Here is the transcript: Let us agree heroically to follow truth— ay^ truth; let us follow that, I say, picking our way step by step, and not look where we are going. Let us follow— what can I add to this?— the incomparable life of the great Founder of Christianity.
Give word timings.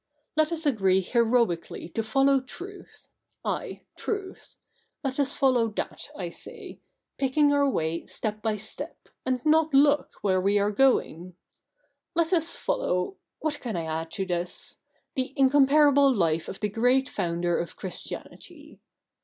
Let 0.35 0.51
us 0.51 0.65
agree 0.65 1.01
heroically 1.01 1.89
to 1.89 2.01
follow 2.01 2.39
truth— 2.41 3.07
ay^ 3.45 3.81
truth; 3.95 4.57
let 5.03 5.19
us 5.19 5.35
follow 5.37 5.67
that, 5.67 6.09
I 6.17 6.29
say, 6.29 6.79
picking 7.19 7.53
our 7.53 7.69
way 7.69 8.07
step 8.07 8.41
by 8.41 8.55
step, 8.57 9.09
and 9.27 9.45
not 9.45 9.75
look 9.75 10.13
where 10.23 10.41
we 10.41 10.57
are 10.57 10.71
going. 10.71 11.35
Let 12.15 12.33
us 12.33 12.55
follow— 12.55 13.17
what 13.41 13.59
can 13.59 13.75
I 13.75 13.85
add 13.85 14.09
to 14.13 14.25
this?— 14.25 14.79
the 15.15 15.33
incomparable 15.35 16.11
life 16.11 16.49
of 16.49 16.61
the 16.61 16.69
great 16.69 17.07
Founder 17.07 17.59
of 17.59 17.75
Christianity. 17.75 18.79